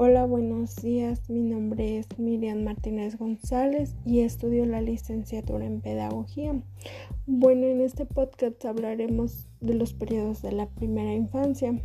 Hola, 0.00 0.26
buenos 0.26 0.76
días. 0.76 1.28
Mi 1.28 1.42
nombre 1.42 1.98
es 1.98 2.06
Miriam 2.20 2.62
Martínez 2.62 3.18
González 3.18 3.96
y 4.06 4.20
estudio 4.20 4.64
la 4.64 4.80
licenciatura 4.80 5.66
en 5.66 5.80
Pedagogía. 5.80 6.54
Bueno, 7.26 7.66
en 7.66 7.80
este 7.80 8.06
podcast 8.06 8.64
hablaremos 8.64 9.48
de 9.60 9.74
los 9.74 9.94
periodos 9.94 10.40
de 10.40 10.52
la 10.52 10.68
primera 10.68 11.12
infancia. 11.14 11.82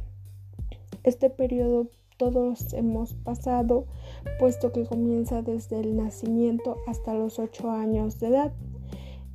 Este 1.02 1.32
periodo 1.32 1.88
todos 2.18 2.74
hemos 2.74 3.16
pasado, 3.16 3.88
puesto 4.38 4.72
que 4.72 4.86
comienza 4.86 5.42
desde 5.42 5.80
el 5.80 5.98
nacimiento 5.98 6.78
hasta 6.86 7.16
los 7.16 7.40
8 7.40 7.72
años 7.72 8.20
de 8.20 8.28
edad. 8.28 8.54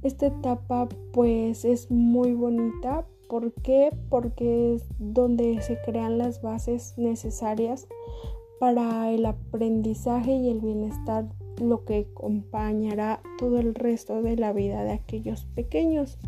Esta 0.03 0.27
etapa 0.29 0.89
pues 1.13 1.65
es 1.65 1.91
muy 1.91 2.33
bonita. 2.33 3.05
¿Por 3.29 3.53
qué? 3.55 3.91
Porque 4.09 4.75
es 4.75 4.85
donde 5.01 5.61
se 5.63 5.81
crean 5.81 6.17
las 6.17 6.43
bases 6.43 6.95
necesarias 6.97 7.89
para 8.59 9.11
el 9.13 9.25
aprendizaje 9.27 10.33
y 10.33 10.51
el 10.51 10.61
bienestar, 10.61 11.29
lo 11.61 11.85
que 11.85 12.07
acompañará 12.11 13.21
todo 13.39 13.59
el 13.59 13.75
resto 13.75 14.23
de 14.23 14.37
la 14.37 14.53
vida 14.53 14.85
de 14.85 14.93
aquellos 14.93 15.45
pequeños. 15.55 16.19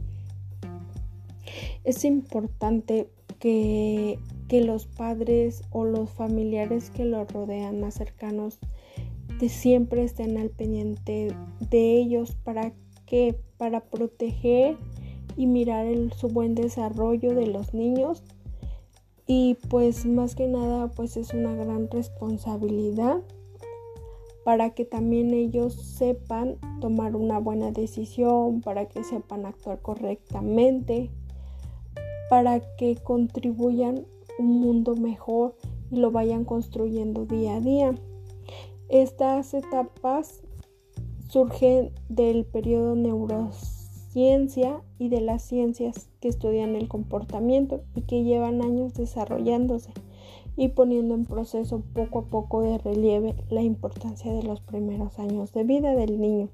Es 1.84 2.04
importante 2.04 3.08
que, 3.38 4.18
los 4.50 4.86
padres 4.86 5.62
o 5.70 5.84
los 5.84 6.10
familiares 6.10 6.90
que 6.90 7.04
los 7.04 7.32
rodean 7.32 7.80
más 7.80 7.94
cercanos 7.94 8.58
de 9.38 9.48
siempre 9.48 10.02
estén 10.02 10.36
al 10.38 10.50
pendiente 10.50 11.28
de 11.70 11.96
ellos 11.96 12.34
para 12.42 12.72
que 13.06 13.36
para 13.58 13.84
proteger 13.84 14.76
y 15.36 15.46
mirar 15.46 15.86
su 16.16 16.28
buen 16.28 16.56
desarrollo 16.56 17.32
de 17.32 17.46
los 17.46 17.74
niños 17.74 18.24
y 19.32 19.54
pues 19.68 20.06
más 20.06 20.34
que 20.34 20.48
nada 20.48 20.88
pues 20.88 21.16
es 21.16 21.32
una 21.34 21.54
gran 21.54 21.88
responsabilidad 21.88 23.22
para 24.42 24.70
que 24.70 24.84
también 24.84 25.32
ellos 25.32 25.72
sepan 25.74 26.56
tomar 26.80 27.14
una 27.14 27.38
buena 27.38 27.70
decisión, 27.70 28.60
para 28.60 28.86
que 28.88 29.04
sepan 29.04 29.46
actuar 29.46 29.80
correctamente, 29.82 31.12
para 32.28 32.58
que 32.74 32.96
contribuyan 32.96 34.04
un 34.40 34.60
mundo 34.60 34.96
mejor 34.96 35.54
y 35.92 35.96
lo 36.00 36.10
vayan 36.10 36.44
construyendo 36.44 37.24
día 37.24 37.54
a 37.54 37.60
día. 37.60 37.94
Estas 38.88 39.54
etapas 39.54 40.42
surgen 41.28 41.92
del 42.08 42.46
periodo 42.46 42.96
neuros 42.96 43.79
ciencia 44.10 44.82
y 44.98 45.08
de 45.08 45.20
las 45.20 45.42
ciencias 45.42 46.10
que 46.20 46.28
estudian 46.28 46.74
el 46.74 46.88
comportamiento 46.88 47.82
y 47.94 48.02
que 48.02 48.24
llevan 48.24 48.60
años 48.60 48.94
desarrollándose 48.94 49.92
y 50.56 50.68
poniendo 50.68 51.14
en 51.14 51.24
proceso 51.24 51.82
poco 51.94 52.18
a 52.18 52.24
poco 52.24 52.62
de 52.62 52.78
relieve 52.78 53.36
la 53.50 53.62
importancia 53.62 54.32
de 54.32 54.42
los 54.42 54.60
primeros 54.60 55.18
años 55.18 55.52
de 55.52 55.62
vida 55.62 55.94
del 55.94 56.20
niño 56.20 56.48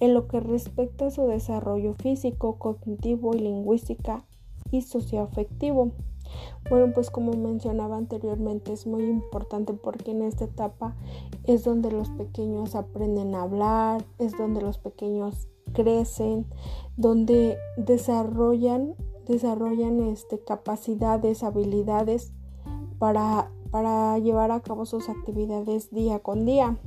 en 0.00 0.14
lo 0.14 0.26
que 0.26 0.40
respecta 0.40 1.06
a 1.06 1.10
su 1.10 1.26
desarrollo 1.26 1.94
físico, 1.94 2.56
cognitivo 2.58 3.34
y 3.34 3.40
lingüística 3.40 4.24
y 4.70 4.80
socioafectivo. 4.80 5.92
Bueno, 6.70 6.94
pues 6.94 7.10
como 7.10 7.32
mencionaba 7.32 7.98
anteriormente, 7.98 8.72
es 8.72 8.86
muy 8.86 9.04
importante 9.04 9.74
porque 9.74 10.12
en 10.12 10.22
esta 10.22 10.44
etapa 10.44 10.96
es 11.44 11.64
donde 11.64 11.90
los 11.90 12.08
pequeños 12.10 12.74
aprenden 12.74 13.34
a 13.34 13.42
hablar, 13.42 14.04
es 14.18 14.36
donde 14.38 14.62
los 14.62 14.78
pequeños 14.78 15.49
crecen, 15.72 16.46
donde 16.96 17.56
desarrollan, 17.76 18.94
desarrollan 19.26 20.00
este, 20.00 20.38
capacidades, 20.42 21.42
habilidades 21.42 22.32
para, 22.98 23.50
para 23.70 24.18
llevar 24.18 24.50
a 24.50 24.60
cabo 24.60 24.84
sus 24.84 25.08
actividades 25.08 25.90
día 25.90 26.18
con 26.18 26.44
día, 26.44 26.78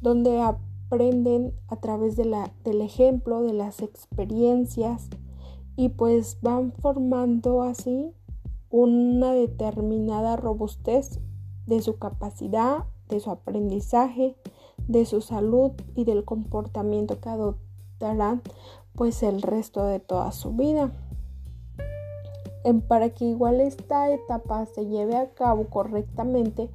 donde 0.00 0.40
aprenden 0.40 1.54
a 1.68 1.76
través 1.76 2.16
de 2.16 2.24
la, 2.24 2.52
del 2.64 2.80
ejemplo, 2.80 3.42
de 3.42 3.52
las 3.52 3.80
experiencias 3.80 5.08
y 5.76 5.90
pues 5.90 6.38
van 6.42 6.72
formando 6.72 7.62
así 7.62 8.12
una 8.70 9.32
determinada 9.32 10.36
robustez 10.36 11.20
de 11.66 11.82
su 11.82 11.98
capacidad, 11.98 12.84
de 13.08 13.20
su 13.20 13.30
aprendizaje, 13.30 14.36
de 14.88 15.04
su 15.04 15.20
salud 15.20 15.72
y 15.94 16.04
del 16.04 16.24
comportamiento 16.24 17.20
que 17.20 17.28
adoptan 17.28 17.65
pues 18.94 19.22
el 19.22 19.42
resto 19.42 19.84
de 19.86 20.00
toda 20.00 20.32
su 20.32 20.52
vida. 20.52 20.92
Para 22.88 23.10
que 23.10 23.24
igual 23.24 23.60
esta 23.60 24.10
etapa 24.10 24.66
se 24.66 24.86
lleve 24.86 25.16
a 25.16 25.30
cabo 25.30 25.68
correctamente, 25.68 26.68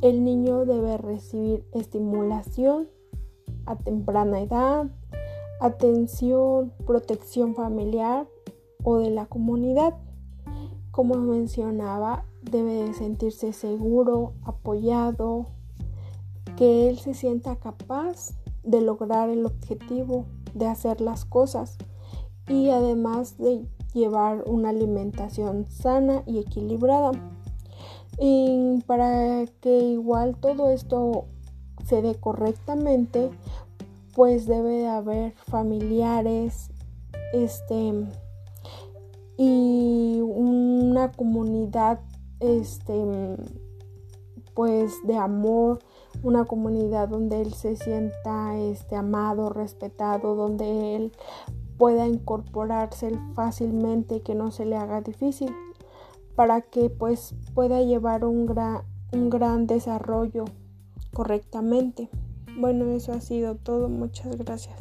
el 0.00 0.22
niño 0.22 0.64
debe 0.64 0.96
recibir 0.96 1.66
estimulación 1.72 2.88
a 3.66 3.74
temprana 3.76 4.40
edad, 4.40 4.86
atención, 5.60 6.72
protección 6.86 7.56
familiar 7.56 8.28
o 8.84 8.98
de 8.98 9.10
la 9.10 9.26
comunidad. 9.26 9.94
Como 10.92 11.16
mencionaba, 11.16 12.24
debe 12.42 12.84
de 12.84 12.94
sentirse 12.94 13.52
seguro, 13.52 14.34
apoyado, 14.44 15.46
que 16.56 16.88
él 16.88 16.98
se 16.98 17.14
sienta 17.14 17.56
capaz 17.56 18.38
de 18.62 18.80
lograr 18.80 19.30
el 19.30 19.44
objetivo 19.46 20.26
de 20.54 20.66
hacer 20.66 21.00
las 21.00 21.24
cosas 21.24 21.76
y 22.48 22.70
además 22.70 23.38
de 23.38 23.66
llevar 23.92 24.44
una 24.46 24.70
alimentación 24.70 25.66
sana 25.68 26.22
y 26.26 26.38
equilibrada. 26.38 27.12
Y 28.18 28.82
para 28.86 29.46
que 29.60 29.78
igual 29.78 30.36
todo 30.36 30.70
esto 30.70 31.26
se 31.84 32.02
dé 32.02 32.14
correctamente, 32.14 33.30
pues 34.14 34.46
debe 34.46 34.70
de 34.70 34.88
haber 34.88 35.32
familiares, 35.32 36.70
este 37.32 37.92
y 39.36 40.20
una 40.22 41.10
comunidad 41.10 41.98
este 42.38 42.92
pues 44.54 44.94
de 45.04 45.16
amor, 45.16 45.80
una 46.22 46.44
comunidad 46.44 47.08
donde 47.08 47.42
él 47.42 47.52
se 47.52 47.76
sienta 47.76 48.56
este 48.56 48.96
amado, 48.96 49.50
respetado, 49.50 50.34
donde 50.34 50.96
él 50.96 51.12
pueda 51.76 52.06
incorporarse 52.06 53.10
fácilmente 53.34 54.16
y 54.16 54.20
que 54.20 54.34
no 54.34 54.50
se 54.50 54.64
le 54.64 54.76
haga 54.76 55.00
difícil 55.00 55.52
para 56.36 56.60
que 56.60 56.90
pues 56.90 57.34
pueda 57.54 57.82
llevar 57.82 58.24
un 58.24 58.46
gran, 58.46 58.82
un 59.12 59.30
gran 59.30 59.66
desarrollo 59.66 60.44
correctamente. 61.12 62.08
Bueno, 62.56 62.90
eso 62.90 63.12
ha 63.12 63.20
sido 63.20 63.56
todo. 63.56 63.88
Muchas 63.88 64.36
gracias. 64.36 64.76